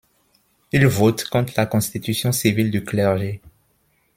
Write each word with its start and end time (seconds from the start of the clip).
Il 0.71 0.87
vote 0.87 1.25
contre 1.25 1.53
la 1.55 1.67
Constitution 1.67 2.31
civile 2.31 2.71
du 2.71 2.83
clergé. 2.83 3.39